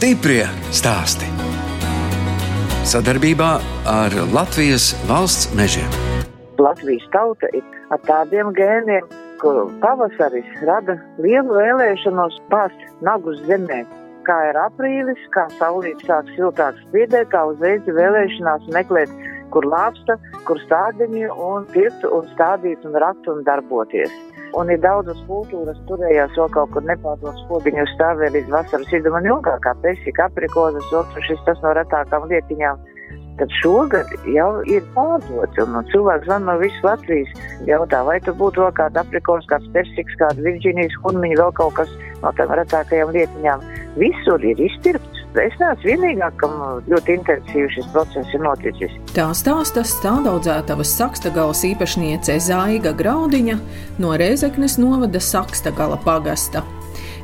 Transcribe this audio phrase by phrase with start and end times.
[0.00, 1.26] Stiprie stāsti.
[2.88, 3.48] Sadarbībā
[3.84, 5.90] ar Latvijas valsts mežiem.
[6.56, 7.60] Latvijas tauta ir
[7.92, 9.04] ar tādiem gēniem,
[9.42, 13.82] kur pavasaris rada lielu vēlēšanos pāst nagus zemē.
[14.24, 19.12] Kā ir aprīlis, kā saulīt sāk siltāk spiedēt, kā uzreiz vēlēšanās meklēt,
[19.52, 20.16] kur lāpsta,
[20.48, 24.16] kur stādiņi un pirkt un stādīt un rakt un darboties.
[24.58, 29.28] Un ir daudzas kultūras, turējās vēl kaut kur nepārdos pogiņu stāvē līdz vasaras vidum un
[29.28, 32.80] ilgāk, kā pesika, aprikozes, otrs šis tas no retākām lietiņām.
[33.38, 37.30] Tad šogad jau ir pārdots, un, un cilvēks zvan no visas Latvijas
[37.68, 41.94] jautā, vai tu būtu vēl kāda aprikos, kāds persiks, kāda Virģīnijas hunmiņa, vēl kaut kas
[42.20, 43.64] no tām retākajām lietiņām.
[44.02, 45.09] Visur ir izpirkts.
[45.38, 46.56] Es neesmu vienīgā, kam
[46.90, 48.96] ļoti intensīvi šis process ir noticis.
[49.14, 53.56] Tā stāsta stādaudzētavas Sakstagals īpašniece Zaiga Graudiņa
[54.02, 56.64] no Rēzeknes novada Sakstagala pagasta.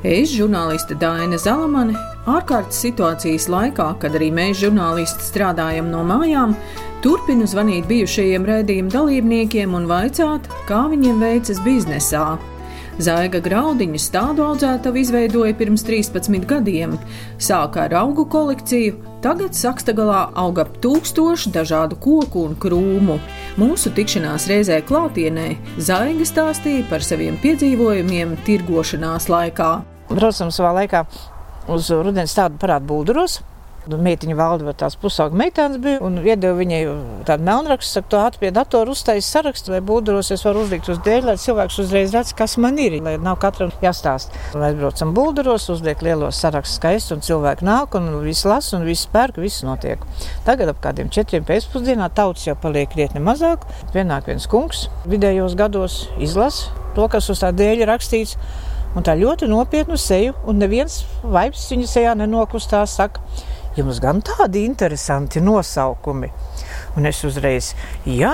[0.07, 1.97] Es, žurnāliste Daina Zalamane,
[2.31, 6.55] ārkārtas situācijas laikā, kad arī mēs, žurnālisti, strādājam no mājām,
[7.03, 12.37] turpinu zvanīt bijušajiem redzējuma dalībniekiem un vaicāt, kā viņiem veicas biznesā.
[12.97, 16.95] Zaiga graudiņu stādu audzētavu izveidoja pirms 13 gadiem.
[17.37, 18.95] Sāka ar augu kolekciju,
[19.25, 23.19] tagad Sakstagalā aug ap tūkstošu dažādu koku un krūmu.
[23.61, 29.71] Mūsu tikšanās reizē klātienē Zaiga stāstīja par saviem piedzīvojumiem tirgošanās laikā.
[30.09, 31.05] Braucam savā laikā
[31.69, 33.43] uz rudens tādu parādu būduros.
[33.87, 36.81] Meitiņa valda tās pusauga meitenes bija un iedeva viņai
[37.29, 41.29] tādu melnrakstu, saka, to atpie datoru uztaisīt sarakstu vai būduros es varu uzlikt uz dēļ,
[41.31, 44.35] lai cilvēks uzreiz redz, kas man ir, lai nav katram jāstāst.
[44.59, 49.07] Lai braucam būduros, uzliek lielos sarakstus skaisti un cilvēki nāk un viss lasa un viss
[49.13, 50.03] pērk, viss notiek.
[50.49, 53.69] Tagad ap kādiem četriem pēcpusdienā tautas jau paliek krietni mazāk.
[53.95, 58.37] Pienāk viens kungs vidējos gados izlasa to, kas uz tā dēļa rakstīts.
[58.97, 63.21] Un tā ļoti nopietnu seju, un neviens vaips viņa sejā nenokustās, saka,
[63.77, 66.31] jums gan tādi interesanti nosaukumi.
[66.97, 67.75] Un es uzreiz,
[68.09, 68.33] jā,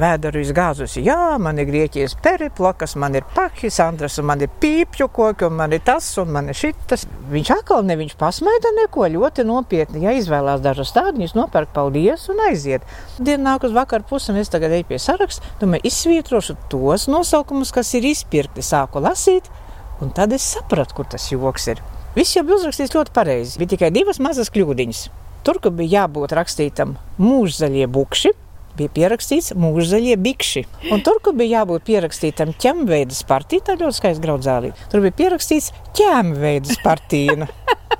[0.00, 5.10] vēdaru izgāzus, jā, man ir grieķijas periplokas, man ir pakis, Andras, un man ir pīpju
[5.12, 7.04] koki, un man ir tas, un man ir šitas.
[7.30, 10.04] Viņš atkal ne viņš pasmaida neko ļoti nopietni.
[10.06, 12.88] Ja izvēlās dažus tādus, nopērk paldies un aiziet.
[13.20, 17.74] Diena nāk uz vakar pusi, un es tagad eju pie saraksta, domāju, izsvītrošu tos nosaukumus,
[17.76, 19.52] kas ir izpirkti, sāku lasīt,
[20.00, 21.84] un tad es sapratu, kur tas joks ir.
[22.10, 23.58] Viss jau bija uzrakstīts ļoti pareizi.
[23.60, 25.02] Bija tikai divas mazas kļūdiņas.
[25.46, 28.32] Tur, kur bija jābūt rakstītam mūžzaļie bukši,
[28.80, 30.64] bija pierakstīts mūžzaļie bikši.
[30.90, 35.70] Un tur, kur bija jābūt pierakstītam ķemveidas partija, tā ļoti skaisti graudzālī, tur bija pierakstīts
[36.00, 37.46] ķemveidas partija.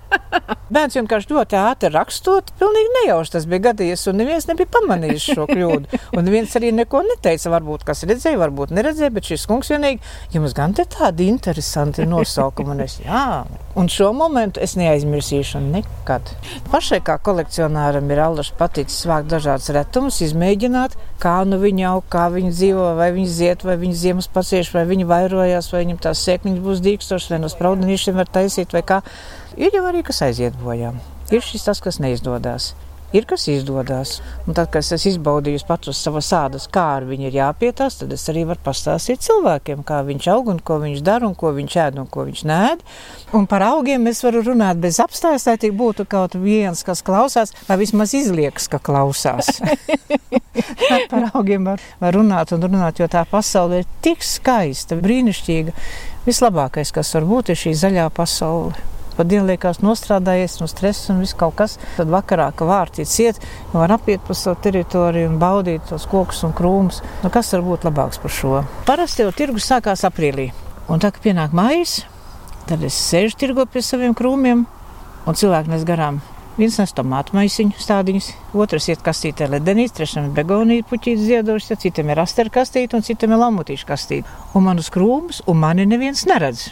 [0.71, 5.47] Bērns vienkārši ļoti ātri rakstot, pilnīgi nejauši tas bija gadījies, un neviens nebija pamanījis šo
[5.51, 5.99] kļūdu.
[6.15, 9.99] Un neviens arī neko neteica, varbūt kas redzēja, varbūt neredzēja, bet šis kungs vienīgi,
[10.35, 13.25] jums gan te tādi interesanti nosaukumi, un es, jā.
[13.79, 16.31] Un šo momentu es neaizmirsīšu nekad.
[16.71, 22.29] Pašai kā kolekcionāram ir allaši paticis vākt dažādas retumus, izmēģināt, kā nu viņi aug, kā
[22.31, 26.23] viņi dzīvo, vai viņi ziet, vai viņi ziemas pacieš, vai viņi vairojās, vai viņiem tās
[26.27, 29.03] sēkliņas būs dīkstošas, vai no spraudenīšiem var taisīt, vai kā.
[29.61, 30.95] Ir jau arī kas aiziet bojā.
[31.29, 32.71] Ir šis tas, kas neizdodas.
[33.13, 34.15] Ir kas izdodas.
[34.49, 38.15] Un tad, kad es izbaudīju pats uz savas ādas, kā ar viņu ir jāpietās, tad
[38.17, 41.77] es arī varu pastāstīt cilvēkiem, kā viņš aug un ko viņš dara un ko viņš
[41.85, 42.61] ēd un ko viņš nē.
[43.37, 47.53] Un par augiem es varu runāt bez apstājas, lai tik būtu kaut viens, kas klausās,
[47.67, 49.59] vai vismaz izliekas, ka klausās.
[51.11, 55.77] par augiem var, var runāt un runāt, jo tā pasaule ir tik skaista, brīnišķīga.
[56.31, 61.19] Vislabākais, kas var būt, ir šī zaļā pasaule pa dienu liekas nostrādājies no stresa un
[61.21, 61.75] viss kaut kas.
[61.99, 63.37] Tad vakarā, kad vārti ciet,
[63.75, 67.03] var apiet pa savu teritoriju un baudīt tos kokus un krūmus.
[67.21, 68.63] Nu, kas var būt labāks par šo?
[68.89, 70.49] Parasti jau tirgus sākās aprīlī.
[70.89, 71.99] Un tā, kad pienāk maijs,
[72.71, 74.63] tad es sēžu tirgo pie saviem krūmiem
[75.29, 76.23] un cilvēki nes garām.
[76.57, 82.09] Viens nes tomātu maisiņu stādiņus, otrs iet kastītē ledenīs, trešam ir begonija puķītes ziedošs, citam
[82.09, 84.41] ir asteru kastīte un citam ir lamutīšu kastīte.
[84.57, 86.71] Un man uz krūmus, un mani neviens neredz.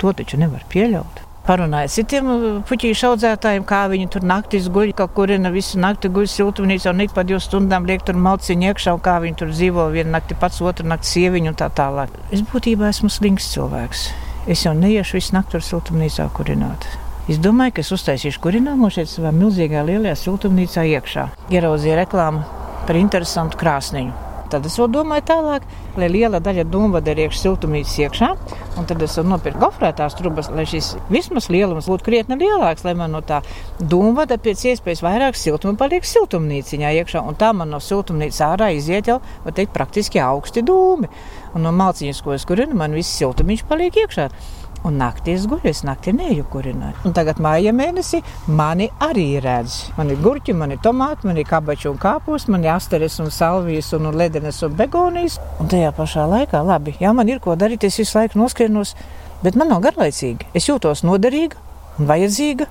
[0.00, 5.14] To taču nevar pieļaut parunāja citiem uh, puķīšu audzētājiem, kā viņi tur naktīs guļ, kaut
[5.16, 8.96] kur ir visu nakti guļ siltumnīcā un ik pa divas stundām liek tur malciņu iekšā
[8.96, 12.12] un kā viņi tur dzīvo vienu nakti pats, otru nakti sieviņu un tā tālāk.
[12.34, 14.08] Es būtībā esmu slings cilvēks.
[14.50, 16.88] Es jau neiešu visu nakti tur siltumnīcā kurināt.
[17.28, 21.30] Es domāju, ka es uztaisīšu kurināmo šeit savā milzīgā lielajā siltumnīcā iekšā.
[21.54, 22.44] Ieraudzīju reklāmu
[22.84, 24.23] par interesantu krāsniņu.
[24.54, 25.64] Tad es vēl domāju tālāk,
[25.98, 28.28] lai liela daļa dūmvada ir iekšā siltumnīcas iekšā.
[28.78, 33.16] Un tad es nopirku gofrētās trubas, lai šis vismaz lielums būtu krietni lielāks, lai man
[33.16, 33.40] no tā
[33.80, 37.24] dūmvada pēc iespējas vairāk siltuma paliek siltumnīciņā iekšā.
[37.26, 41.10] Un tā man no siltumnīcas ārā iziet jau, var teikt, praktiski augsti dūmi.
[41.58, 44.30] Un no malciņas, ko es kurinu, man viss siltumiņš paliek iekšā.
[44.84, 47.06] Un naktī es guļu, es naktī nejukurināju.
[47.08, 48.18] Un tagad māja mēnesī
[48.52, 49.78] mani arī redz.
[49.96, 53.32] Man ir gurķi, man ir tomāti, man ir kabači un kāpus, man ir asteris un
[53.32, 55.38] salvijas un ledenes un begonijas.
[55.56, 58.92] Un tajā pašā laikā, labi, jā, man ir ko darīt, es visu laiku noskrienos,
[59.40, 60.52] bet man nav garlaicīgi.
[60.52, 61.56] Es jūtos noderīga
[61.96, 62.68] un vajadzīga.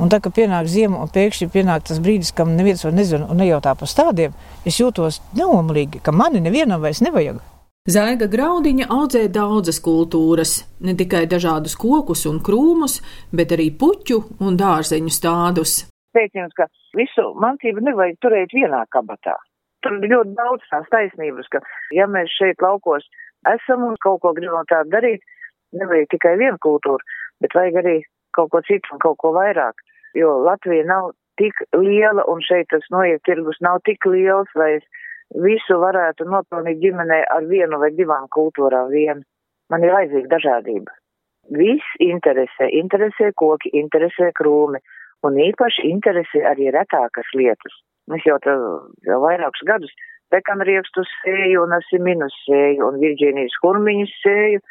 [0.00, 3.44] Un tā, kad pienāk ziema un pēkšņi pienāk tas brīdis, kad neviens to nezina un
[3.44, 4.32] nejautā par stādiem,
[4.64, 7.51] es jūtos neomlīgi, ka mani nevienam vairs nevajag.
[7.90, 10.50] Zaiga graudiņa audzē daudzas kultūras,
[10.86, 13.00] ne tikai dažādus kokus un krūmus,
[13.34, 15.72] bet arī puķu un dārzeņu stādus.
[16.14, 19.34] Pētījums, ka visu mantību nevajag turēt vienā kabatā.
[19.82, 21.58] Tur ir ļoti daudz tās taisnības, ka
[21.98, 23.02] ja mēs šeit laukos
[23.50, 25.26] esam un kaut ko gribam tādu darīt,
[25.74, 27.02] nevajag tikai vienu kultūru,
[27.42, 27.98] bet vajag arī
[28.30, 29.74] kaut ko citu un kaut ko vairāk.
[30.14, 34.86] Jo Latvija nav tik liela un šeit tas noiet tirgus nav tik liels, lai es
[35.40, 39.22] visu varētu nopelnīt ģimenē ar vienu vai divām kultūrām vien.
[39.70, 40.92] Man ir vajadzīga dažādība.
[41.56, 44.78] Viss interesē, interesē koki, interesē krūmi
[45.26, 47.74] un īpaši interesē arī retākas lietas.
[48.12, 48.54] Es jau, tā,
[49.06, 49.92] jau vairākus gadus
[50.32, 54.62] pekanriekstus sēju un asiminus sēju un Virģīnijas hurmiņus sēju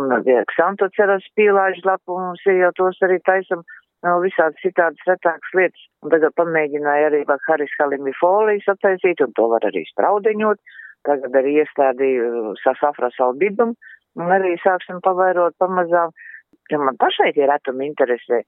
[0.00, 0.14] un
[0.54, 3.64] Xantoceras pīlāžu lapu mums ir jau tos arī taisam
[4.06, 5.82] vēl visādi citādas retākas lietas.
[6.04, 10.60] Un tagad pamēģināja arī Haris Halimifolijas attaisīt, un to var arī spraudeņot.
[11.08, 13.74] Tagad arī iestādīju sasafras albidum,
[14.20, 16.12] un arī sāksim pavairot pamazām.
[16.70, 18.42] Ja man pašai tie retumi interesē,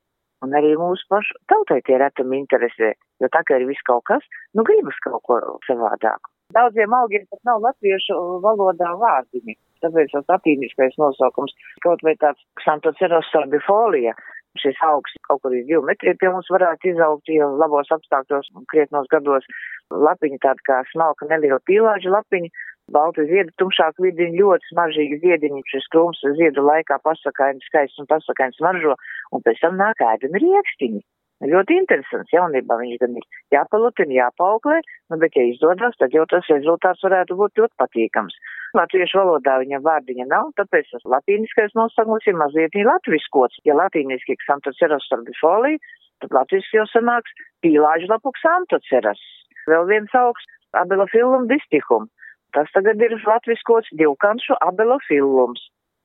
[0.44, 4.26] un arī mūsu pašu tautai tie retumi interesē, jo tā kā ir viss kaut kas,
[4.54, 6.30] nu gribas kaut ko savādāk.
[6.52, 11.54] Daudziem augiem pat nav latviešu valodā vārdiņi tāpēc tas latīniskais nosaukums
[11.84, 14.14] kaut vai tāds Santoceros sorbifolija.
[14.60, 19.46] Šis augsts kaut kur divi metri pie mums varētu izaugt, jo labos apstākļos krietnos gados
[19.90, 22.50] lapiņi tāda kā smalka neliela pīlāža lapiņa,
[22.92, 28.58] balti ziedi, tumšāk vidiņi, ļoti smaržīgi ziediņi, šis krūms ziedu laikā pasakaini, skaists un pasakaini
[28.58, 28.96] smaržo,
[29.32, 31.02] un pēc tam nāk ēdami riekstiņi.
[31.42, 34.76] Ļoti interesants jaunībā viņš gan ir jāpalutina, jāpauklē,
[35.10, 38.36] nu, bet ja izdodas, tad jau tas rezultāts varētu būt ļoti patīkams.
[38.78, 43.58] Latviešu valodā viņam vārdiņa nav, tāpēc tas latīniskais nosaukums ir mazliet latviskots.
[43.66, 45.76] Ja latīniski xantoceras sorbifolī,
[46.22, 47.34] tad latviski jau sanāks
[47.66, 49.20] pīlāžu lapu xantoceras.
[49.66, 52.06] Vēl viens augsts abelofilum distichum.
[52.54, 55.62] Tas tagad ir latviskots divkanšu abelofilums.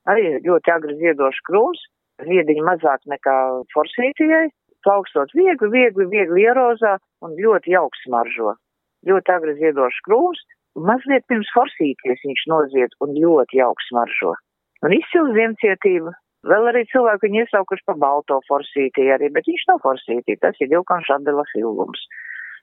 [0.10, 1.82] Arī ļoti agri ziedošs krūms,
[2.26, 3.36] ziediņi mazāk nekā
[3.74, 4.48] forsītijai,
[4.86, 8.56] plaukstot viegli, viegli, viegli ierozā un ļoti jauks smaržo.
[9.08, 10.44] Ļoti agri ziedošs krūms,
[10.90, 14.36] mazliet pirms forsīties viņš nozied un ļoti jauks smaržo.
[14.86, 16.14] Un izcils ziemcietība.
[16.48, 20.70] Vēl arī cilvēki viņu iesaukuši pa balto forsītī arī, bet viņš nav forsītī, tas ir
[20.72, 22.04] divkanš atdela filums.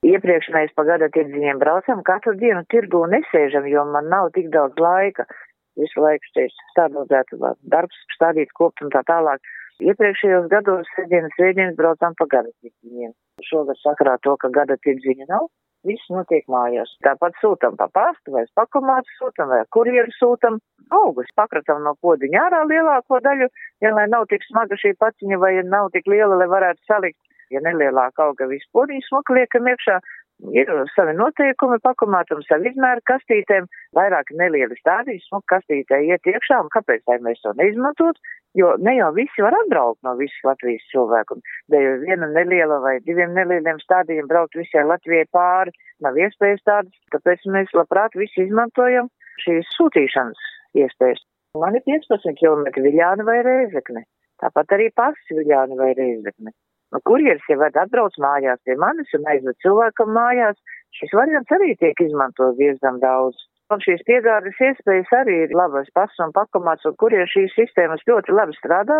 [0.04, 4.78] Iepriekš mēs pa gada tirdziņiem braucam, katru dienu tirgu nesēžam, jo man nav tik daudz
[4.80, 5.26] laika.
[5.80, 9.42] Visu laiku šeit stādot darbs, stādīt, kopt un tā tālāk.
[9.82, 13.10] Iepriekšējos gados sēdienas sēdienas braucām pa gada tirdziņiem.
[13.42, 15.48] Šogad sakarā to, ka gada tirdziņa nav,
[15.88, 16.92] viss notiek mājās.
[17.02, 20.60] Tāpat sūtam pa pastu vai pakomātu sūtam vai kurjeru sūtam.
[20.94, 23.48] Augus pakratam no podiņa ārā lielāko daļu,
[23.82, 27.18] ja lai nav tik smaga šī paciņa vai ja nav tik liela, lai varētu salikt.
[27.50, 29.98] Ja nelielāka auga visu podiņu smuku liekam iekšā,
[30.54, 36.72] ir savi noteikumi pakomātam, savi izmēri kastītēm, vairāk nelieli stādījumi, smuku kastītē iet iekšā, un
[36.74, 38.20] kāpēc lai mēs to neizmantot,
[38.58, 41.38] jo ne jau visi var atbraukt no visas Latvijas cilvēku,
[41.72, 47.46] dēļ viena neliela vai diviem nelieliem stādījumiem braukt visai Latvijai pāri, nav iespējas tādas, tāpēc
[47.56, 49.10] mēs labprāt visi izmantojam
[49.44, 50.50] šīs sūtīšanas
[50.82, 51.22] iespējas.
[51.58, 54.06] Man ir 15 km Viļāna vai Reizekne,
[54.42, 56.54] tāpat arī pasi Viļāna vai Reizekne.
[56.94, 60.58] Nu, kurjeris jau var atbrauc mājās pie manis un aizved cilvēkam mājās.
[60.94, 63.40] Šis variants arī tiek izmantots diezgan daudz.
[63.72, 68.34] Un šīs piegādes iespējas arī ir labas pasas un pakomāts, un kuriem šīs sistēmas ļoti
[68.36, 68.98] labi strādā.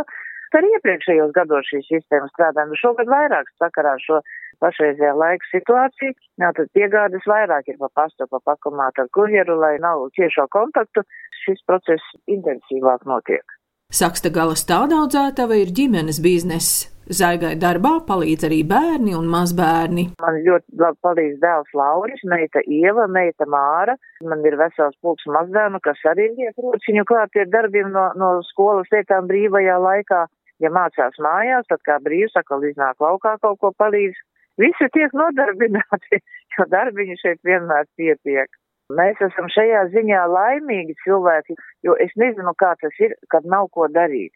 [0.55, 4.21] Arī iepriekšējos gados šī sistēma strādā, bet šogad vairāk sakarā šo
[4.63, 6.15] pašreizējā laika situāciju.
[6.43, 11.03] Jā, tad piegādes vairāk ir pa pastu, pa pakomātu ar kurjeru, lai nav tiešo kontaktu.
[11.43, 13.59] Šis process intensīvāk notiek.
[13.93, 16.89] Saksta gala stādaudzētava ir ģimenes bizness.
[17.05, 20.07] Zaigai darbā palīdz arī bērni un mazbērni.
[20.25, 23.99] Man ļoti labi palīdz dēls Lauris, meita Ieva, meita Māra.
[24.25, 28.89] Man ir vesels pulks mazdēnu, kas arī liek rociņu klāt pie darbiem no, no skolas
[28.95, 30.25] lietām brīvajā laikā.
[30.65, 34.17] Ja mācās mājās, tad kā brīvs atkal iznāk laukā kaut ko palīdz.
[34.65, 36.23] Visi tiek nodarbināti,
[36.57, 38.49] jo darbiņi šeit vienmēr pietiek.
[38.93, 43.89] Mēs esam šajā ziņā laimīgi cilvēki, jo es nezinu, kā tas ir, kad nav ko
[43.89, 44.33] darīt.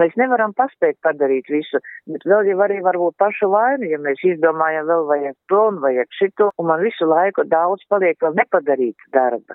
[0.00, 1.78] Mēs nevaram paspēt padarīt visu,
[2.10, 6.16] bet vēl jau arī varbūt pašu laimi, ja mēs izdomājam vēl vajag to un vajag
[6.18, 9.54] šito, un man visu laiku daudz paliek vēl nepadarīt darba.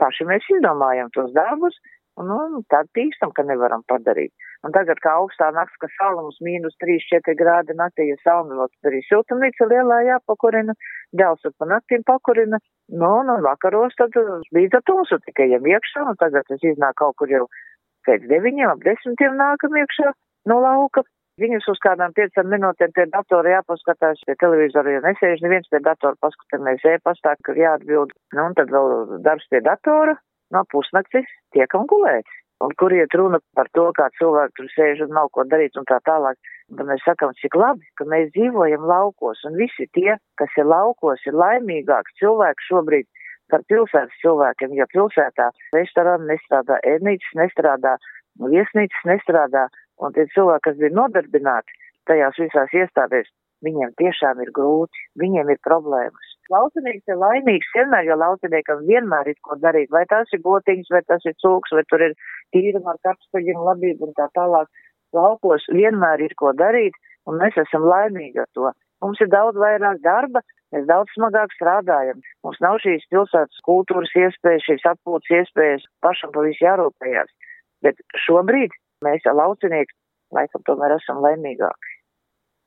[0.00, 1.76] Paši mēs izdomājam tos darbus,
[2.16, 4.32] Un, nu, tad pīkstam, ka nevaram padarīt.
[4.64, 9.04] Un tagad, kā augstā nakts, ka saule mums mīnus 3-4 grādi naktī, ja tur ir
[9.04, 10.72] siltumnīca lielā jāpakurina,
[11.12, 12.58] dēls pa naktīm pakurina,
[12.88, 14.16] nu, un, un vakaros tad
[14.56, 17.44] līdz ar tumsu tikai ejam iekšā, un tagad es iznāk kaut kur jau
[18.08, 20.14] pēc deviņiem, ap desmitiem nākam iekšā
[20.50, 21.04] no lauka.
[21.36, 26.16] Viņus uz kādām piecām minūtēm pie datora jāpaskatās, pie televizora, jo nesēž neviens pie datora,
[26.24, 28.14] paskatāmies e-pastā, ka jāatbild.
[28.32, 30.16] Nu, un tad vēl darbs pie datora,
[30.54, 32.28] no pusnaktis tiekam gulēt.
[32.64, 35.84] Un kur iet runa par to, kā cilvēki tur sēž un nav ko darīt un
[35.88, 36.38] tā tālāk.
[36.72, 41.20] Tad mēs sakam, cik labi, ka mēs dzīvojam laukos un visi tie, kas ir laukos,
[41.28, 43.08] ir laimīgāki cilvēki šobrīd
[43.52, 47.96] par pilsētas cilvēkiem, jo pilsētā restorāni nestrādā, ēdnīcas nestrādā,
[48.40, 49.66] viesnīcas nestrādā,
[50.02, 53.30] un tie cilvēki, kas bija nodarbināti tajās visās iestādēs,
[53.66, 56.35] viņiem tiešām ir grūti, viņiem ir problēmas.
[56.52, 61.02] Laukinieks ir laimīgs vienmēr, jo laukiniekam vienmēr ir ko darīt, vai tas ir gotiņš, vai
[61.10, 62.14] tas ir cūks, vai tur ir
[62.54, 64.70] tīruma ar karstuļiem labību un tā tālāk.
[65.16, 66.94] Laukos vienmēr ir ko darīt,
[67.26, 68.70] un mēs esam laimīgi ar to.
[69.02, 70.42] Mums ir daudz vairāk darba,
[70.74, 72.22] mēs daudz smagāk strādājam.
[72.46, 77.32] Mums nav šīs pilsētas kultūras iespējas, šīs atpūtas iespējas, pašam pa visu jārūpējās.
[77.84, 78.74] Bet šobrīd
[79.04, 79.94] mēs laucinieki
[80.34, 81.96] laikam tomēr esam laimīgāki.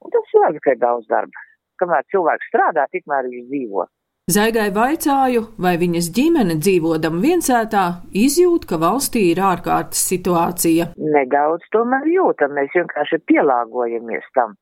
[0.04, 1.49] Un tas ir labi, ka ir daudz darba.
[1.80, 3.88] Kamēr cilvēks strādā, tikmēr viņš dzīvo.
[4.30, 10.92] Zaigai vaicāju, vai viņas ģimene dzīvodama viensētā izjūt, ka valstī ir ārkārtas situācija.
[11.16, 14.54] Nedaudz tomēr jūtam, mēs vienkārši pielāgojamies tam.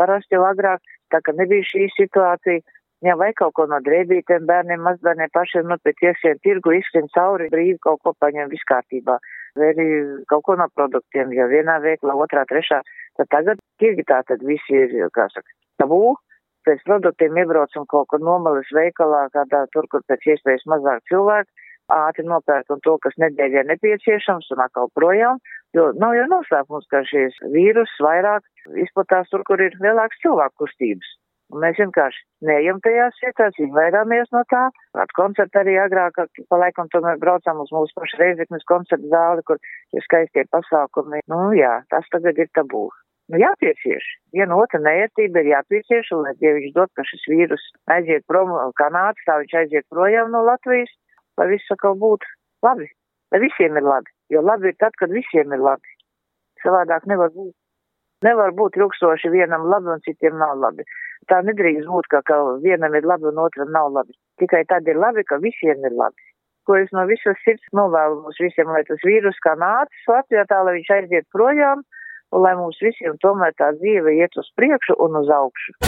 [0.00, 0.80] Parasti jau agrāk,
[1.12, 2.62] tā kā nebija šī situācija,
[3.04, 7.50] jā, vai kaut ko no drēbītēm bērniem, mazbērniem pašiem, nu, pēc iesien tirgu izskrien cauri,
[7.52, 9.18] brīvi kaut ko paņem viskārtībā.
[9.60, 9.88] Vai arī
[10.32, 12.80] kaut ko no produktiem, jo vienā veiklā, otrā, trešā,
[13.20, 16.14] tad tagad tirgi tā tad visi ir, kā saka, tabū
[16.70, 21.50] pēc produktiem iebraucam kaut kur nomalis veikalā, kādā tur, kur pēc iespējas mazāk cilvēku,
[21.90, 25.40] ātri nopērk un to, kas nedēļā nepieciešams un atkal projām,
[25.76, 28.46] jo nav jau noslēpums, ka šīs vīrus vairāk
[28.84, 31.16] izplatās tur, kur ir lielāks cilvēku kustības.
[31.50, 34.68] Un mēs vienkārši neejam tajās vietās, izvairāmies no tā.
[35.02, 39.58] At koncertu arī agrāk, pa laikam tomēr braucam uz mūsu pašu reizeknes koncertu zāli, kur
[39.90, 41.24] ir skaistie pasākumi.
[41.32, 42.86] Nu jā, tas tagad ir tabū
[43.30, 44.06] nu, jāpiecieš.
[44.34, 48.90] Viena otra neērtība ir jāpiecieš, un, ja viņš dod, ka šis vīrus aiziet prom kā
[48.94, 50.92] nācis, tā viņš aiziet projām no Latvijas,
[51.38, 52.26] lai viss atkal būtu
[52.66, 52.90] labi.
[53.30, 55.96] Lai visiem ir labi, jo labi ir tad, kad visiem ir labi.
[56.64, 57.54] Savādāk nevar būt.
[58.26, 60.84] Nevar būt ilgstoši vienam labi un citiem nav labi.
[61.30, 64.12] Tā nedrīkst būt, ka, ka vienam ir labi un otram nav labi.
[64.42, 66.20] Tikai tad ir labi, ka visiem ir labi.
[66.68, 70.60] Ko es no visas sirds novēlu mums visiem, lai tas vīrus kā nācis Latvijā, tā
[70.66, 71.86] lai viņš aiziet projām
[72.32, 75.78] un lai mums visiem tomēr tā dzīve iet uz priekšu un uz augšu.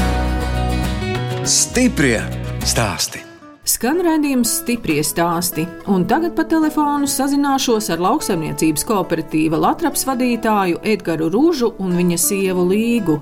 [1.43, 2.21] Stiprie
[2.63, 3.33] stāsti!
[3.63, 11.31] Skan redzējums stipri stāsti, un tagad pa telefonu sazināšos ar lauksaimniecības kooperatīva Latvijas vadītāju Edgars
[11.31, 13.21] Rūžu un viņa sievu Līgu.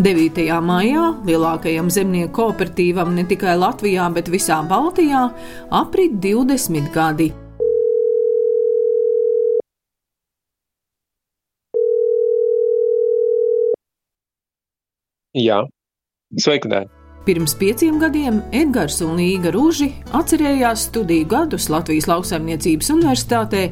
[0.00, 0.48] 9.
[0.64, 5.26] maijā lielākajam zemnieku kooperatīvam ne tikai Latvijā, bet visā Baltijā
[5.82, 7.28] aprit 20 gadi.
[15.32, 15.62] Jā,
[16.36, 16.88] sveika, Dēļ!
[17.24, 23.62] Pirms pieciem gadiem Edgars un Līga Rūži atcerējās studiju gadus Latvijas Lauksaimniecības Universitātē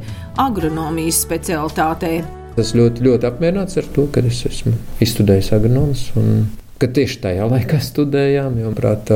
[0.41, 2.15] agronomijas specialitātē.
[2.57, 4.73] Es ļoti, ļoti apmierināts ar to, ka es esmu
[5.05, 6.47] izstudējis agronomus un
[6.81, 9.13] ka tieši tajā laikā studējām, jo, manuprāt,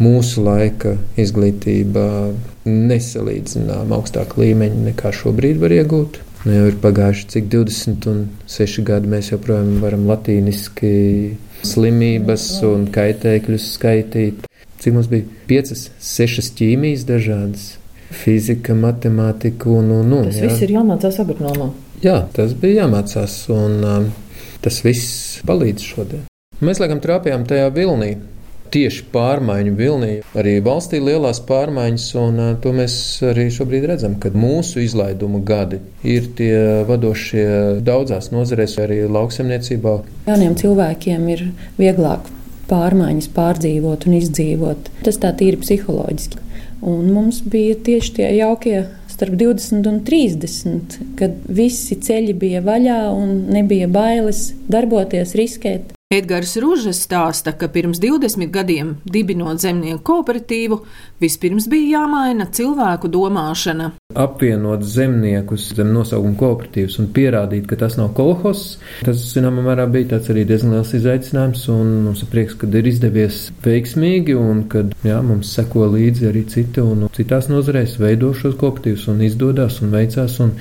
[0.00, 2.06] mūsu laika izglītība
[2.64, 6.22] nesalīdzinām augstāka līmeņa nekā šobrīd var iegūt.
[6.42, 10.88] Nu, jau ir pagājuši cik 26 gadi, mēs joprojām varam latīniski
[11.62, 14.48] slimības un kaitēkļus skaitīt.
[14.82, 15.28] Cik mums bija?
[15.46, 17.68] Piecas, sešas ķīmijas dažādas.
[18.12, 20.50] Fizika, matemātika un, un, un tas jā.
[20.50, 21.70] viss ir jāmācās agronomā.
[22.02, 24.10] Jā, tas bija jāmācās, un um,
[24.64, 26.26] tas viss palīdz šodien.
[26.62, 28.16] Mēs laikam trāpījām tajā vilnī,
[28.72, 30.12] tieši pārmaiņu vilnī.
[30.38, 32.94] Arī valstī lielās pārmaiņas, un to mēs
[33.32, 37.46] arī šobrīd redzam, ka mūsu izlaidumu gadi ir tie vadošie
[37.84, 39.96] daudzās nozarēs, arī lauksemniecībā.
[40.30, 41.48] Jauniem cilvēkiem ir
[41.80, 42.30] vieglāk
[42.72, 44.90] pārmaiņas pārdzīvot un izdzīvot.
[45.04, 46.40] Tas tā tīri psiholoģiski.
[46.82, 48.80] Un mums bija tieši tie jaukie
[49.12, 55.92] starp 20 un 30, kad visi ceļi bija vaļā un nebija bailes darboties, riskēt.
[56.12, 60.76] Edgars Rūžas stāsta, ka pirms 20 gadiem dibinot zemnieku kooperatīvu,
[61.22, 63.86] vispirms bija jāmaina cilvēku domāšana.
[64.20, 68.66] Apvienot zemniekus zem nosaukuma kooperatīvas un pierādīt, ka tas nav kolhos,
[69.06, 72.92] tas, zināmā mērā, bija tāds arī diezgan liels izaicinājums, un mums ir prieks, ka ir
[72.92, 78.60] izdevies veiksmīgi, un kad jā, mums seko līdzi arī citi, un citās nozarēs veido šos
[78.60, 80.36] kooperatīvus, un izdodas un veicās.
[80.44, 80.58] Un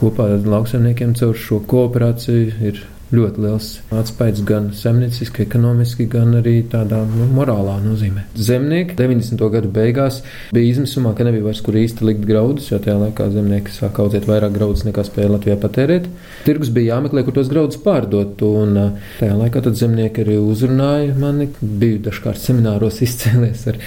[0.00, 6.60] kopā ar lauksaimniekiem caur šo kooperāciju ir ļoti liels atspējs gan zemnieciski, ekonomiski, gan arī
[6.70, 8.26] tādā nu, morālā nozīmē.
[8.38, 9.42] Zemnieki 90.
[9.50, 10.20] gadu beigās
[10.54, 14.28] bija izmisumā, ka nebija vairs kur īsti likt graudus, jo tajā laikā zemnieki sāk audzēt
[14.30, 16.06] vairāk graudus nekā spēja Latvijā patērēt.
[16.46, 18.78] Tirgus bija jāmeklē, kur tos graudus pārdot, un
[19.18, 21.48] tajā laikā tad zemnieki arī uzrunāja mani.
[21.60, 23.80] Biju dažkārt semināros izcēlies ar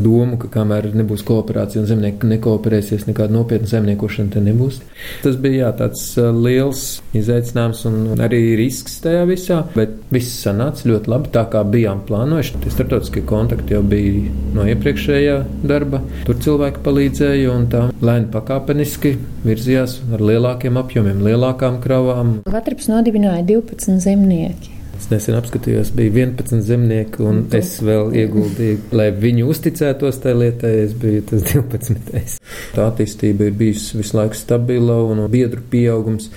[0.00, 4.80] domu, ka kamēr nebūs kooperācija un zemnieki nekooperēsies, nekāda nopietna zemniekošana te nebūs.
[5.24, 6.06] Tas bija jā, tāds
[6.40, 6.84] liels
[7.16, 12.60] izaicinājums un arī risks tajā visā, bet viss sanāca ļoti labi tā, kā bijām plānojuši.
[12.62, 15.36] Tie starptautiskie kontakti jau bija no iepriekšējā
[15.66, 16.02] darba.
[16.28, 22.36] Tur cilvēki palīdzēja un tā lēni pakāpeniski virzījās ar lielākiem apjomiem, lielākām kravām.
[22.50, 24.79] Latvijas nodibināja 12 zemnieki.
[25.00, 30.72] Es nesen apskatījos, bija 11 zemnieki, un es vēl ieguldīju, lai viņi uzticētos tajā lietai.
[30.84, 32.34] Es biju tas 12.
[32.74, 36.28] Tā attīstība ir bijusi visu laiku stabila un biedru pieaugums.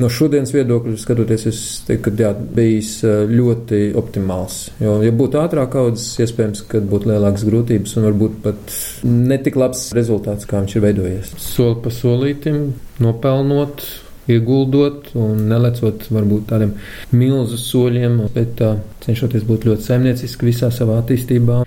[0.00, 2.90] No šodienas viedokļa skatoties, es teiktu, ka jā, bijis
[3.32, 4.58] ļoti optimāls.
[4.80, 8.76] Jo, ja būtu ātrāk audzis, iespējams, ka būtu lielākas grūtības un varbūt pat
[9.08, 11.32] netik labs rezultāts, kā viņš ir veidojies.
[11.40, 12.60] Soli pa solītim,
[13.00, 13.86] nopelnot
[14.32, 16.74] ieguldot un nelecot varbūt tādiem
[17.14, 21.62] milzu soļiem, bet uh, cenšoties būt ļoti saimnieciski visā savā attīstībā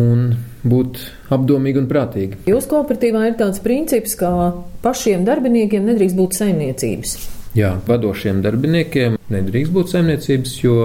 [0.00, 0.26] un
[0.66, 0.98] būt
[1.34, 2.40] apdomīgi un prātīgi.
[2.50, 4.30] Jūsu kooperatīvā ir tāds princips, ka
[4.84, 7.16] pašiem darbiniekiem nedrīkst būt saimniecības.
[7.54, 10.78] Jā, vadošiem darbiniekiem nedrīkst būt saimniecības, jo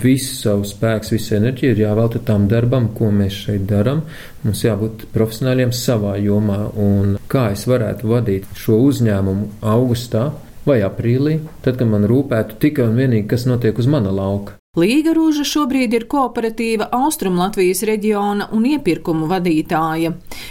[0.00, 4.00] visu savu spēku, visu enerģiju ir jāvelta tam darbam, ko mēs šeit darām.
[4.46, 10.30] Mums jābūt profesionāļiem savā jomā, un kā es varētu vadīt šo uzņēmumu augustā
[10.66, 14.56] vai aprīlī, tad, kad man rūpētu tikai un vienīgi, kas notiek uz mana lauka.
[14.76, 20.10] Līga Rūža šobrīd ir kooperatīva Austrumlatvijas reģiona un iepirkumu vadītāja.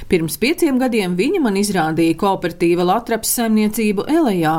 [0.10, 4.56] Pirms pieciem gadiem viņa man izrādīja kooperatīva Latraps saimniecību Elejā.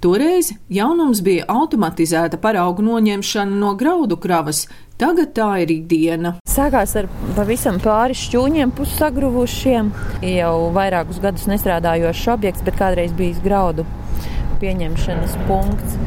[0.00, 4.64] Toreiz jaunums bija automatizēta paraugu noņemšana no graudu kravas,
[5.02, 6.30] Tagad tā ir ikdiena.
[6.46, 9.88] Sākās ar pavisam pāris šķūņiem, pussagruvušiem.
[10.36, 13.84] Jau vairākus gadus nestrādājošs objekts, bet kādreiz bijis graudu
[14.62, 15.98] pieņemšanas punkts.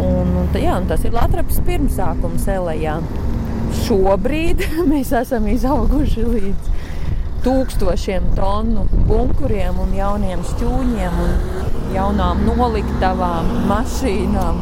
[0.00, 2.98] Un, un, jā, un tas ir Latvijas pirmsākums Elējā.
[3.84, 6.70] Šobrīd mēs esam izauguši līdz
[7.44, 14.60] tūkstošiem tonu bunkuriem un jauniem šķūņiem un jaunām noliktavām, mašīnām,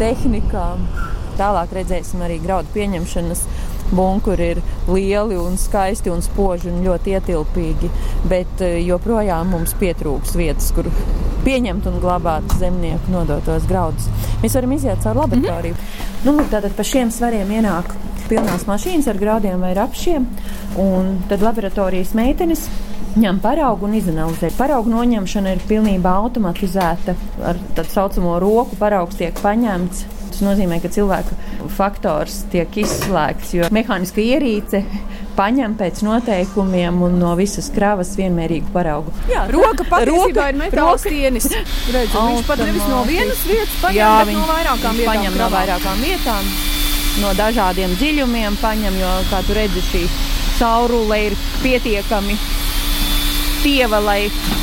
[0.00, 0.84] tehnikām.
[1.38, 3.44] Tālāk redzēsim arī graudu pieņemšanas
[3.90, 7.90] bunkuri ir lieli un skaisti un spoži un ļoti ietilpīgi,
[8.28, 10.90] bet eh, joprojām mums pietrūks vietas, kur
[11.44, 14.08] pieņemt un glabāt zemnieku nodotos graudus.
[14.42, 15.74] Mēs varam iziet caur laboratoriju.
[15.74, 16.36] Mm -hmm.
[16.38, 17.94] nu, tātad pa šiem svariem ienāk
[18.28, 20.26] pilnās mašīnas ar graudiem vai rapšiem,
[20.76, 22.68] un tad laboratorijas meitenes
[23.16, 24.50] ņem paraugu un izanalizē.
[24.58, 27.14] Paraugu noņemšana ir pilnībā automatizēta.
[27.44, 31.34] Ar tā saucamo roku paraugs tiek paņemts Tas nozīmē, ka cilvēka
[31.74, 34.84] faktors tiek izslēgts, jo mehāniska ierīce
[35.34, 39.10] paņem pēc noteikumiem un no visas kravas vienmērīgu paraugu.
[39.26, 41.48] Jā, roka patiesībā ir metāla stienis.
[41.90, 45.10] Redzu, viņš pat nevis no vienas vietas paņem, Jā, bet no vairākām vietām.
[45.10, 46.54] Paņem no vairākām vietām,
[47.24, 50.06] no dažādiem dziļumiem paņem, jo, kā tu redzi, šī
[50.60, 52.38] caurule ir pietiekami
[53.66, 54.20] pieva, lai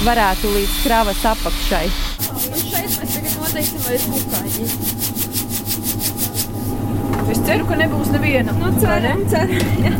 [0.07, 1.85] varētu līdz kravas apakšai.
[2.31, 5.24] Un šeit mēs tagad noteiksim, vai ir kukaiņi.
[7.31, 8.53] Es ceru, ka nebūs neviena.
[8.59, 9.95] Nu, ceram, ceram.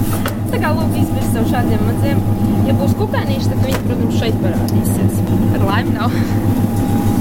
[0.52, 2.22] Tā kā lūk, izvirs sev šādiem maziem.
[2.68, 5.24] Ja būs kukaiņš, tad viņi, protams, šeit parādīsies.
[5.58, 6.20] Ar laimi nav.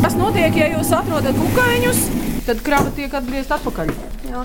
[0.04, 2.02] Kas notiek, ja jūs atrodat kukaiņus,
[2.48, 3.94] tad krava tiek atgriezt atpakaļ?
[4.28, 4.44] Jā.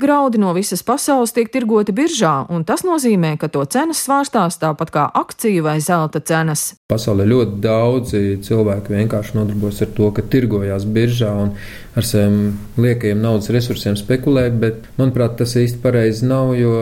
[0.00, 4.92] Graudi no visas pasaules tiek tirgoti biržā, un tas nozīmē, ka to cenas svārstās tāpat
[4.94, 6.68] kā akciju vai zelta cenas.
[6.92, 11.50] Pasaulē ļoti daudzi cilvēki vienkārši nodarbojas ar to, ka tirgojās biržā un
[11.98, 16.78] ar saviem liekajiem naudas resursiem spekulē, bet manuprāt, tas īsti pareizi nav, jo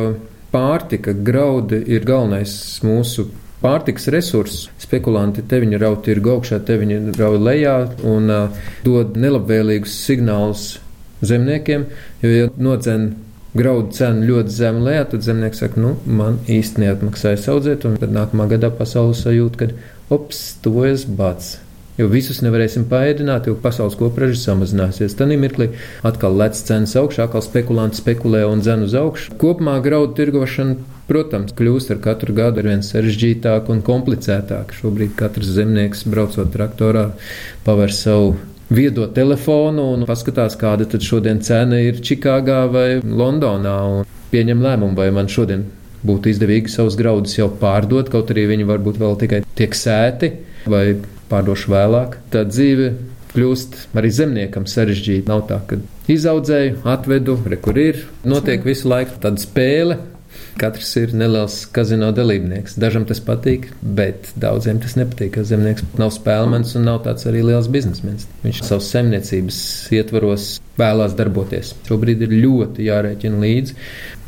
[0.52, 2.52] pārtika, graudi ir galvenais
[2.85, 3.31] mūsu
[3.62, 4.66] pārtiks resurss.
[4.83, 10.74] Spekulanti te viņi rauj tirgu augšā, te viņi rauj lejā un uh, dod nelabvēlīgus signālus
[11.22, 11.87] zemniekiem,
[12.22, 13.12] jo, ja nocen
[13.57, 18.12] graudu cenu ļoti zemu lejā, tad zemnieks saka, nu, man īsti neatmaksājas audzēt, un tad
[18.14, 19.70] nākamā gadā pasaule sajūt, ka,
[20.12, 21.57] ops, tuvojas bats.
[21.96, 25.14] Jo visus nevarēsim paēdināt, jo pasaules kopraža samazināsies.
[25.16, 25.70] Tad mirklī
[26.05, 29.38] atkal lec cenas augšā, atkal spekulanti spekulē un dzen uz augšu.
[29.40, 30.76] Kopumā graudu tirgošana,
[31.09, 34.76] protams, kļūst ar katru gadu ar vien sarežģītāk un komplicētāk.
[34.76, 37.07] Šobrīd katrs zemnieks braucot traktorā
[37.64, 38.37] paver savu
[38.68, 44.96] viedo telefonu un paskatās, kāda tad šodien cena ir Čikāgā vai Londonā un pieņem lēmumu,
[44.98, 45.66] vai man šodien
[46.07, 50.33] būtu izdevīgi savus graudus jau pārdot, kaut arī viņi varbūt vēl tikai tiek sēti,
[50.70, 50.85] vai
[51.31, 52.18] pārdošu vēlāk.
[52.31, 52.92] Tā dzīve
[53.37, 55.29] kļūst arī zemniekam sarežģīta.
[55.31, 55.79] Nav tā, ka
[56.12, 59.98] izaudzēju, atvedu, re, kur ir, notiek visu laiku tāda spēle.
[60.57, 62.79] Katrs ir neliels kazino dalībnieks.
[62.81, 65.35] Dažam tas patīk, bet daudziem tas nepatīk.
[65.35, 68.25] Ka zemnieks nav spēlmens un nav tāds arī liels biznesmenis.
[68.45, 69.59] Viņš savas saimniecības
[69.99, 70.47] ietvaros
[70.81, 71.75] vēlās darboties.
[71.88, 73.77] Šobrīd ir ļoti jārēķina līdzi,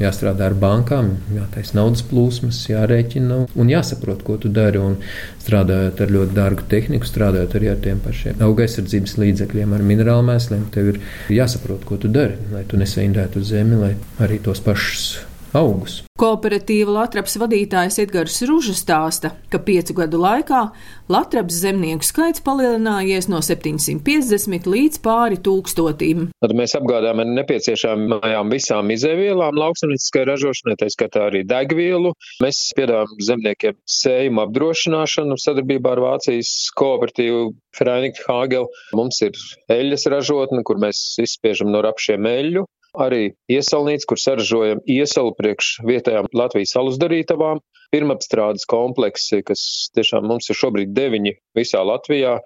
[0.03, 4.81] jāstrādā ar bankām, jātaisa naudas plūsmas, jārēķina un jāsaprot, ko tu dari.
[4.81, 4.99] Un
[5.45, 10.29] strādājot ar ļoti dārgu tehniku, strādājot arī ar tiem pašiem auga aizsardzības līdzekļiem, ar minerālu
[10.29, 11.01] mēsliem, tev ir
[11.41, 15.11] jāsaprot, ko tu dari, lai tu nesaindētu zemi, lai arī tos pašus
[15.59, 16.03] augus.
[16.19, 20.65] Kooperatīva Latvijas vadītājs Edgars Rūža stāsta, ka piecu gadu laikā
[21.11, 26.29] Latvijas zemnieku skaits palielinājies no 750 līdz pāri tūkstotim.
[26.43, 32.15] Tad mēs apgādājam ar nepieciešamajām visām izēvielām lauksaimnieciskai ražošanai, tā skatā arī degvielu.
[32.43, 38.67] Mēs piedāvājam zemniekiem sējumu apdrošināšanu sadarbībā ar Vācijas kooperatīvu Freinik Hāgel.
[38.99, 39.39] Mums ir
[39.71, 46.31] eļļas ražotne, kur mēs izspiežam no rapšiem eļļu arī iesalnīca, kur saražojam iesalu priekš vietējām
[46.37, 47.61] Latvijas alus darītavām,
[47.93, 49.63] pirmapstrādes kompleksi, kas
[49.97, 52.39] tiešām mums ir šobrīd deviņi visā Latvijā,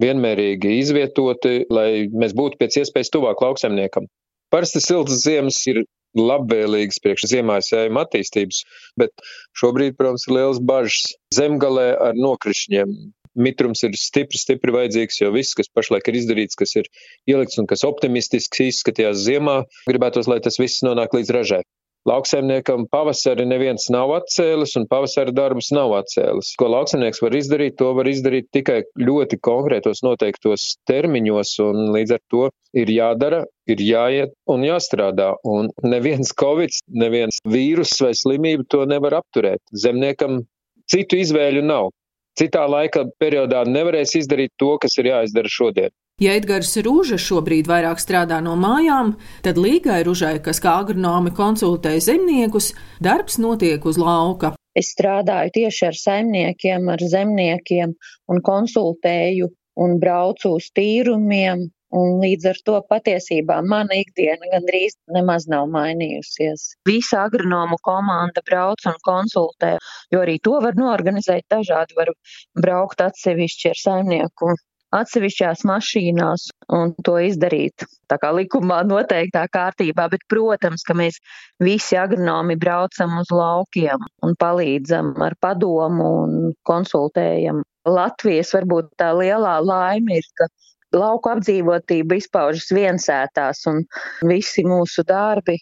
[0.00, 4.08] vienmērīgi izvietoti, lai mēs būtu pēc iespējas tuvāk lauksaimniekam.
[4.50, 5.84] Parasti siltas ziemas ir
[6.18, 8.64] labvēlīgas priekš ziemājsējuma attīstības,
[8.98, 9.12] bet
[9.60, 12.96] šobrīd, protams, ir liels bažas zemgalē ar nokrišņiem
[13.38, 16.88] mitrums ir stipri, stipri vajadzīgs, jo viss, kas pašlaik ir izdarīts, kas ir
[17.30, 21.62] ielikts un kas optimistiski izskatījās ziemā, gribētos, lai tas viss nonāk līdz ražai.
[22.08, 26.54] Lauksaimniekam pavasari neviens nav atcēlis un pavasara darbus nav atcēlis.
[26.56, 32.22] Ko lauksaimnieks var izdarīt, to var izdarīt tikai ļoti konkrētos noteiktos termiņos un līdz ar
[32.32, 32.48] to
[32.80, 35.34] ir jādara, ir jāiet un jāstrādā.
[35.44, 39.60] Un neviens covid, neviens vīrus vai slimība to nevar apturēt.
[39.84, 40.40] Zemniekam
[40.88, 41.92] citu izvēļu nav
[42.38, 45.92] citā laika periodā nevarēs izdarīt to, kas ir jāizdara šodien.
[46.20, 51.94] Ja Edgars Rūža šobrīd vairāk strādā no mājām, tad Līgai Rūžai, kas kā agronomi konsultē
[52.04, 54.52] zemniekus, darbs notiek uz lauka.
[54.76, 57.96] Es strādāju tieši ar saimniekiem, ar zemniekiem
[58.28, 59.48] un konsultēju
[59.80, 66.66] un braucu uz tīrumiem, Un līdz ar to patiesībā mana ikdiena gandrīz nemaz nav mainījusies.
[66.86, 69.76] Visa agronomu komanda brauc un konsultē,
[70.14, 71.98] jo arī to var norganizēt dažādi.
[71.98, 72.14] Var
[72.62, 74.54] braukt atsevišķi ar saimnieku
[74.94, 81.20] atsevišķās mašīnās un to izdarīt tā kā likumā noteiktā kārtībā, bet, protams, ka mēs
[81.62, 86.34] visi agronomi braucam uz laukiem un palīdzam ar padomu un
[86.66, 87.62] konsultējam.
[87.86, 90.50] Latvijas varbūt tā lielā laime ir, ka
[90.96, 93.84] lauku apdzīvotība izpaužas viensētās un
[94.26, 95.58] visi mūsu darbi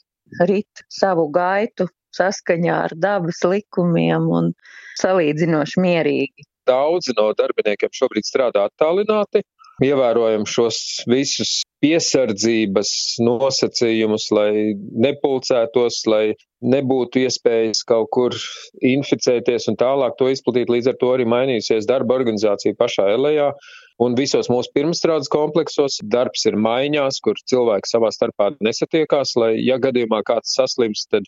[0.49, 4.53] rit savu gaitu saskaņā ar dabas likumiem un
[5.01, 6.49] salīdzinoši mierīgi.
[6.69, 9.45] Daudzi no darbiniekiem šobrīd strādā attālināti,
[9.85, 12.91] ievērojam šos visus piesardzības
[13.23, 16.25] nosacījumus, lai nepulcētos, lai
[16.59, 18.35] nebūtu iespējas kaut kur
[18.83, 20.73] inficēties un tālāk to izplatīt.
[20.75, 23.53] Līdz ar to arī mainīsies darba organizācija pašā elējā.
[23.99, 29.81] Un visos mūsu pirmstrādes kompleksos darbs ir maiņās, kur cilvēki savā starpā nesatiekās, lai, ja
[29.83, 31.27] gadījumā kāds saslims, tad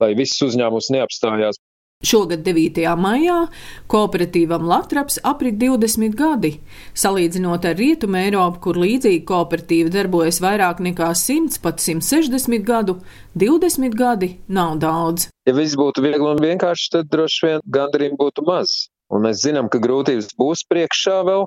[0.00, 1.60] lai viss uzņēmums neapstājās.
[2.00, 2.80] Šogad 9.
[2.96, 3.34] maijā
[3.92, 6.54] kooperatīvam Latvijas aprit 20 gadi.
[6.96, 12.96] Salīdzinot ar Rietumu Eiropu, kur līdzīgi kooperatīva darbojas vairāk nekā 100, pat 160 gadu,
[13.36, 15.28] 20 gadi nav daudz.
[15.44, 18.88] Ja viss būtu viegli un vienkārši, tad droši vien gandarījumi būtu maz.
[19.12, 21.44] Un mēs zinām, ka grūtības būs priekšā vēl,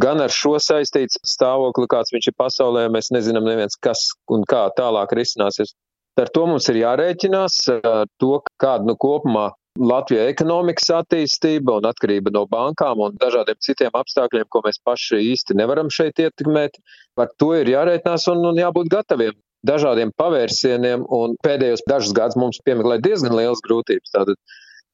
[0.00, 2.86] gan ar šo saistīts stāvokli, kāds viņš ir pasaulē.
[2.92, 5.74] Mēs nezinām neviens, kas un kā tālāk risināsies.
[6.16, 12.32] Ar to mums ir jārēķinās, ar to, kāda nu kopumā Latvijā ekonomikas attīstība un atkarība
[12.32, 16.78] no bankām un dažādiem citiem apstākļiem, ko mēs paši īsti nevaram šeit ietekmēt.
[17.20, 21.04] Ar to ir jārēķinās un, un jābūt gataviem dažādiem pavērsieniem,
[21.44, 24.14] pēdējos dažus gadus mums piemeklē diezgan liels grūtības.
[24.14, 24.40] Tātad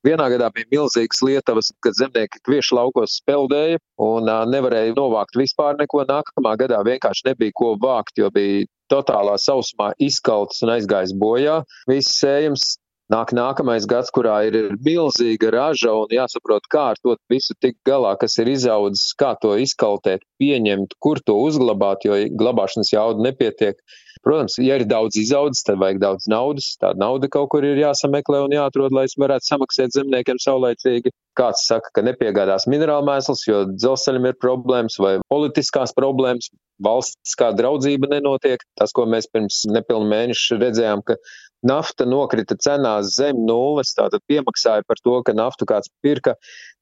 [0.02, 5.78] Vienā gadā bija milzīgas lietavas, kad zemnieki kviešu laukos speldēja un uh, nevarēja novākt vispār
[5.78, 6.02] neko.
[6.08, 11.60] Nākamā gadā vienkārši nebija ko vākt, jo bija totālā sausumā izkalts un aizgājis bojā.
[11.86, 12.72] Viss sējums
[13.12, 18.14] nāk nākamais gads, kurā ir milzīga raža un jāsaprot, kā ar to visu tik galā,
[18.20, 23.78] kas ir izaudzis, kā to izkaltēt, pieņemt, kur to uzglabāt, jo glabāšanas jauda nepietiek.
[24.22, 26.68] Protams, ja ir daudz izaudzis, tad vajag daudz naudas.
[26.78, 31.10] Tā nauda kaut kur ir jāsameklē un jāatrod, lai varētu samaksāt zemniekiem saulēcīgi.
[31.38, 37.50] Kāds saka, ka nepiegādās minerālu mēslus, jo dzelzceļam ir problēmas vai politiskās problēmas, valsts kā
[37.56, 38.62] draudzība nenotiek.
[38.78, 41.18] Tas, ko mēs pirms nepilnu mēnešu redzējām, ka
[41.66, 46.36] nafta nokrita cenās zem nulles, tātad piemaksāja par to, ka naftu kāds pirka.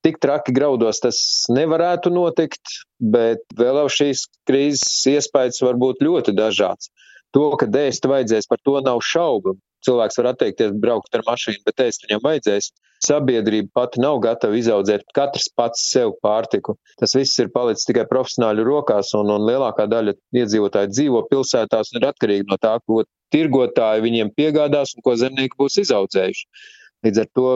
[0.04, 1.20] Tik traki graudos tas
[1.52, 6.92] nevarētu notikt, bet vēl jau šīs krīzes iespējas var būt ļoti dažāds.
[7.36, 9.56] To, ka dēst vajadzēs, par to nav šaubu.
[9.86, 12.70] Cilvēks var atteikties braukt ar mašīnu, bet ēst viņam vajadzēs.
[13.00, 16.74] Sabiedrība pati nav gatava izaudzēt katrs pats sev pārtiku.
[17.00, 22.02] Tas viss ir palicis tikai profesionāļu rokās, un, un lielākā daļa iedzīvotāji dzīvo pilsētās un
[22.02, 26.44] ir atkarīgi no tā, ko tirgotāji viņiem piegādās un ko zemnieki būs izaudzējuši.
[27.06, 27.46] Līdz ar to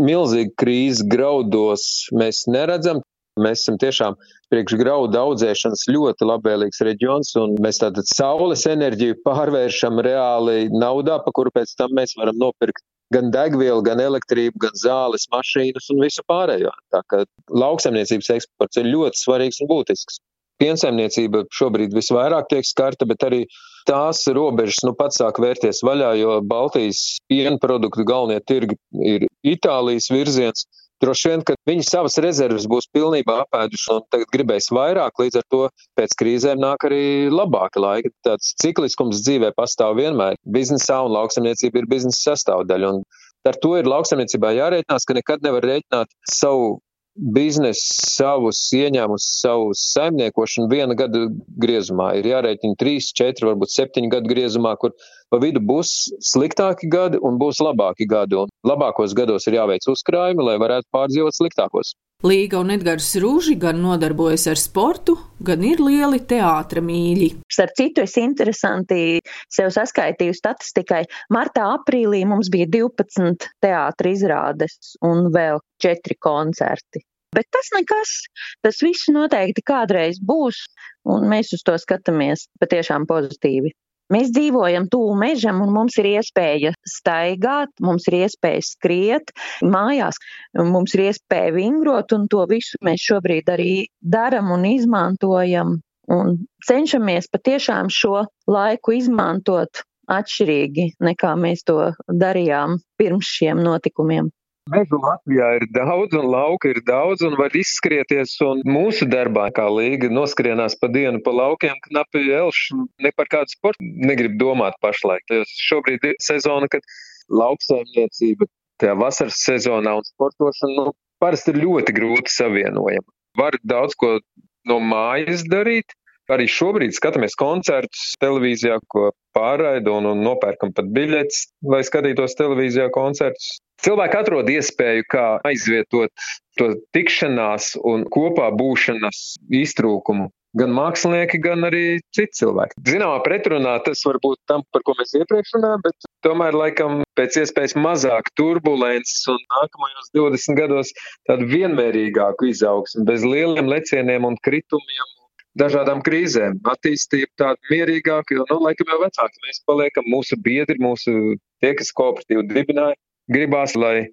[0.00, 3.02] milzīgu krīzi graudos mēs neredzam.
[3.34, 4.16] Mēs esam tiešām
[4.54, 11.34] priekš graudu audzēšanas ļoti labvēlīgs reģions, un mēs tātad saules enerģiju pārvēršam reāli naudā, pa
[11.34, 16.22] kuru pēc tam mēs varam nopirkt gan degvielu, gan elektrību, gan zāles, mašīnas un visu
[16.30, 16.70] pārējo.
[16.94, 20.22] Tā kā lauksaimniecības eksports ir ļoti svarīgs un būtisks.
[20.62, 23.42] Piensaimniecība šobrīd visvairāk tiek skarta, bet arī
[23.90, 30.08] tās robežas nu pats sāk vērties vaļā, jo Baltijas piena produktu galvenie tirgi ir Itālijas
[30.14, 30.68] virziens.
[31.04, 35.44] Droši vien, ka viņi savas rezerves būs pilnībā apēduši un tagad gribēs vairāk, līdz ar
[35.52, 35.60] to
[35.98, 38.12] pēc krīzēm nāk arī labāka laika.
[38.24, 40.38] Tāds cikliskums dzīvē pastāv vienmēr.
[40.56, 42.94] Biznesā un lauksamniecība ir biznesa sastāvdaļa.
[42.94, 46.78] Un ar to ir lauksamniecībā jārēķinās, ka nekad nevar rēķināt savu
[47.14, 47.82] biznesu,
[48.14, 51.26] savus ieņēmumus, savu saimniekošanu viena gada
[51.62, 52.10] griezumā.
[52.18, 54.94] Ir jārēķina 3, 4, varbūt 7 gadu griezumā, kur
[55.30, 58.38] pa vidu būs sliktāki gadi un būs labāki gadi.
[58.44, 61.94] Un labākos gados ir jāveic uzkrājumi, lai varētu pārdzīvot sliktākos.
[62.24, 65.12] Līga un Edgars Rūži gan nodarbojas ar sportu,
[65.44, 67.26] gan ir lieli teātra mīļi.
[67.52, 69.18] Starp citu, es interesanti
[69.52, 71.02] sev saskaitīju statistikai.
[71.36, 77.04] Martā, aprīlī mums bija 12 teātra izrādes un vēl 4 koncerti.
[77.36, 78.16] Bet tas nekas,
[78.64, 80.64] tas viss noteikti kādreiz būs,
[81.04, 83.76] un mēs uz to skatāmies patiešām pozitīvi.
[84.12, 89.32] Mēs dzīvojam tuvu mežam, un mums ir iespēja staigāt, mums ir iespēja skriet
[89.64, 90.20] mājās,
[90.58, 95.78] mums ir iespēja vingrot, un to visu mēs šobrīd arī daram un izmantojam.
[96.12, 96.34] Un
[96.68, 99.80] cenšamies patiešām šo laiku izmantot
[100.12, 101.78] atšķirīgi nekā mēs to
[102.12, 104.28] darījām pirms šiem notikumiem.
[104.72, 108.30] Mežu Latvijā ir daudz, un lauka ir daudz, un var izskrieties.
[108.46, 112.86] Un mūsu darbā, kā līga, noskrienās pa dienu pa laukiem, knapi elšu.
[113.04, 115.20] Ne par kādu sportu negrib domāt pašlaik.
[115.28, 116.86] Tas šobrīd ir sezona, kad
[117.28, 118.48] lauksaimniecība
[118.80, 123.06] tajā vasaras sezonā un sportošana nu, parasti ir ļoti grūti savienojama.
[123.36, 124.16] Var daudz ko
[124.64, 125.92] no mājas darīt.
[126.32, 132.88] Arī šobrīd skatāmies koncertus televīzijā, ko pārraida un, un nopērkam pat biļetes, lai skatītos televīzijā
[132.96, 133.58] koncertus.
[133.82, 136.26] Cilvēki atrod iespēju, kā aizvietot
[136.58, 139.34] to tikšanās un kopā būšanas
[139.64, 140.30] iztrūkumu.
[140.54, 142.78] Gan mākslinieki, gan arī citi cilvēki.
[142.86, 147.40] Zināmā pretrunā tas var būt tam, par ko mēs iepriekš runājām, bet tomēr laikam pēc
[147.42, 150.94] iespējas mazāk turbulences un nākamajos 20 gados
[151.26, 155.10] tādu vienmērīgāku izaugsmu, bez lieliem lecieniem un kritumiem
[155.58, 156.60] dažādām krīzēm.
[156.70, 161.90] Attīstība tāda mierīgāka, jo, nu, laikam jau vecāki mēs paliekam, mūsu biedri, mūsu tie, kas
[161.98, 162.94] kooperatīvi dibināja,
[163.32, 164.08] gribās, lai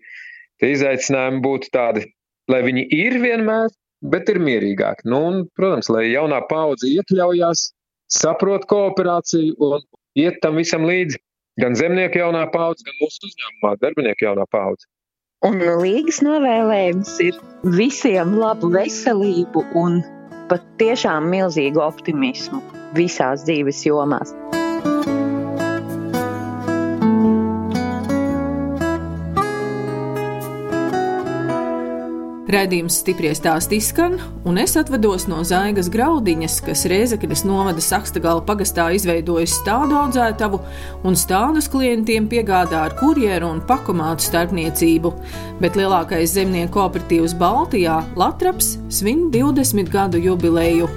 [0.61, 2.05] tie izaicinājumi būtu tādi,
[2.51, 3.71] lai viņi ir vienmēr,
[4.13, 5.07] bet ir mierīgāki.
[5.09, 7.67] Nu, un, protams, lai jaunā paudze iekļaujās,
[8.11, 9.83] saprot kooperāciju un
[10.19, 11.21] iet tam visam līdzi.
[11.59, 14.87] Gan zemnieku jaunā paudze, gan mūsu uzņēmumā darbinieku jaunā paudze.
[15.45, 17.37] Un līgas novēlējums ir
[17.75, 19.99] visiem labu veselību un
[20.51, 22.61] pat tiešām milzīgu optimismu
[22.97, 24.35] visās dzīves jomās.
[32.51, 38.89] Raidījums stipri stāst izskan, un es atvados no Zaigas graudiņas, kas Rēzeknes novada Sakstagala pagastā
[38.97, 40.59] izveidojas stādu audzētavu
[41.07, 45.13] un stādus klientiem piegādā ar kurjeru un pakomātu starpniecību,
[45.63, 50.91] bet lielākais zemnieku kooperatīvs Baltijā Latraps svin 20 gadu jubileju.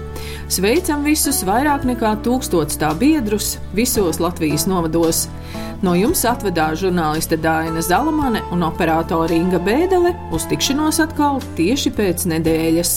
[0.53, 5.25] Sveicam visus vairāk nekā tūkstots tā biedrus visos Latvijas novados.
[5.85, 12.29] No jums atvedās žurnāliste Dāna Zalamane un operātore Inga Bēdelē uz tikšanos atkal tieši pēc
[12.33, 12.97] nedēļas.